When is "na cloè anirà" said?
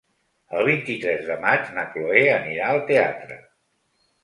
1.77-2.73